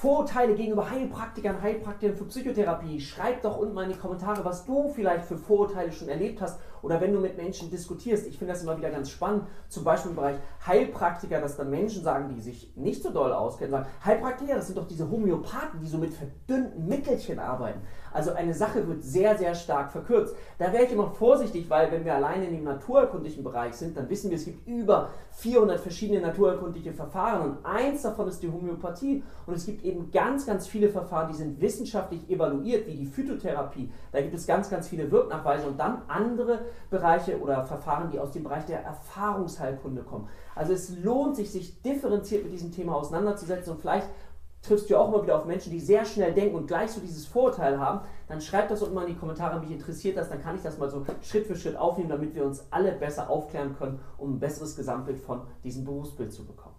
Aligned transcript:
Vorurteile 0.00 0.54
gegenüber 0.54 0.88
Heilpraktikern, 0.88 1.60
Heilpraktikern 1.60 2.16
für 2.16 2.26
Psychotherapie. 2.26 3.00
Schreib 3.00 3.42
doch 3.42 3.58
unten 3.58 3.74
mal 3.74 3.82
in 3.82 3.90
die 3.90 3.98
Kommentare, 3.98 4.44
was 4.44 4.64
du 4.64 4.90
vielleicht 4.90 5.24
für 5.24 5.36
Vorurteile 5.36 5.90
schon 5.90 6.08
erlebt 6.08 6.40
hast 6.40 6.60
oder 6.82 7.00
wenn 7.00 7.12
du 7.12 7.18
mit 7.18 7.36
Menschen 7.36 7.68
diskutierst. 7.68 8.26
Ich 8.28 8.38
finde 8.38 8.52
das 8.54 8.62
immer 8.62 8.76
wieder 8.76 8.90
ganz 8.90 9.10
spannend, 9.10 9.44
zum 9.68 9.82
Beispiel 9.82 10.10
im 10.10 10.16
Bereich 10.16 10.36
Heilpraktiker, 10.64 11.40
dass 11.40 11.56
dann 11.56 11.70
Menschen 11.70 12.04
sagen, 12.04 12.28
die 12.28 12.40
sich 12.40 12.72
nicht 12.76 13.02
so 13.02 13.10
doll 13.10 13.32
auskennen, 13.32 13.72
sagen, 13.72 13.86
Heilpraktiker, 14.04 14.54
das 14.54 14.66
sind 14.66 14.78
doch 14.78 14.86
diese 14.86 15.10
Homöopathen, 15.10 15.80
die 15.80 15.88
so 15.88 15.98
mit 15.98 16.14
verdünnten 16.14 16.86
Mittelchen 16.86 17.40
arbeiten. 17.40 17.80
Also 18.12 18.32
eine 18.32 18.54
Sache 18.54 18.86
wird 18.86 19.02
sehr, 19.02 19.36
sehr 19.36 19.54
stark 19.54 19.90
verkürzt. 19.90 20.34
Da 20.58 20.72
wäre 20.72 20.84
ich 20.84 20.92
immer 20.92 21.10
vorsichtig, 21.10 21.68
weil 21.68 21.90
wenn 21.92 22.04
wir 22.04 22.14
alleine 22.14 22.46
in 22.46 22.52
dem 22.52 22.64
naturerkundlichen 22.64 23.44
Bereich 23.44 23.74
sind, 23.74 23.96
dann 23.96 24.08
wissen 24.08 24.30
wir, 24.30 24.36
es 24.36 24.44
gibt 24.44 24.66
über 24.66 25.10
400 25.32 25.80
verschiedene 25.80 26.20
naturerkundliche 26.20 26.92
Verfahren 26.92 27.50
und 27.50 27.66
eins 27.66 28.02
davon 28.02 28.28
ist 28.28 28.42
die 28.42 28.50
Homöopathie 28.50 29.22
und 29.46 29.54
es 29.54 29.66
gibt 29.66 29.84
eben 29.88 30.10
ganz, 30.10 30.46
ganz 30.46 30.66
viele 30.66 30.88
Verfahren, 30.88 31.28
die 31.28 31.36
sind 31.36 31.60
wissenschaftlich 31.60 32.28
evaluiert, 32.30 32.86
wie 32.86 32.94
die 32.94 33.06
Phytotherapie. 33.06 33.90
Da 34.12 34.20
gibt 34.20 34.34
es 34.34 34.46
ganz, 34.46 34.70
ganz 34.70 34.88
viele 34.88 35.10
Wirknachweise 35.10 35.66
und 35.66 35.78
dann 35.78 36.02
andere 36.08 36.60
Bereiche 36.90 37.38
oder 37.40 37.64
Verfahren, 37.64 38.10
die 38.10 38.18
aus 38.18 38.32
dem 38.32 38.44
Bereich 38.44 38.64
der 38.66 38.82
Erfahrungsheilkunde 38.82 40.02
kommen. 40.02 40.28
Also 40.54 40.72
es 40.72 40.96
lohnt 40.98 41.36
sich, 41.36 41.50
sich 41.50 41.82
differenziert 41.82 42.44
mit 42.44 42.52
diesem 42.52 42.72
Thema 42.72 42.96
auseinanderzusetzen 42.96 43.72
und 43.72 43.80
vielleicht 43.80 44.08
triffst 44.62 44.90
du 44.90 44.96
auch 44.96 45.08
immer 45.08 45.22
wieder 45.22 45.36
auf 45.36 45.44
Menschen, 45.44 45.70
die 45.70 45.80
sehr 45.80 46.04
schnell 46.04 46.34
denken 46.34 46.56
und 46.56 46.66
gleich 46.66 46.90
so 46.90 47.00
dieses 47.00 47.26
Vorurteil 47.26 47.78
haben, 47.78 48.00
dann 48.26 48.40
schreib 48.40 48.68
das 48.68 48.82
unten 48.82 48.94
mal 48.94 49.02
in 49.02 49.14
die 49.14 49.18
Kommentare, 49.18 49.60
mich 49.60 49.70
interessiert 49.70 50.16
das, 50.16 50.28
dann 50.28 50.42
kann 50.42 50.56
ich 50.56 50.62
das 50.62 50.78
mal 50.78 50.90
so 50.90 51.04
Schritt 51.22 51.46
für 51.46 51.56
Schritt 51.56 51.76
aufnehmen, 51.76 52.10
damit 52.10 52.34
wir 52.34 52.44
uns 52.44 52.66
alle 52.70 52.92
besser 52.92 53.30
aufklären 53.30 53.76
können, 53.76 54.00
um 54.16 54.34
ein 54.34 54.40
besseres 54.40 54.76
Gesamtbild 54.76 55.20
von 55.20 55.42
diesem 55.62 55.84
Berufsbild 55.84 56.32
zu 56.32 56.44
bekommen. 56.44 56.77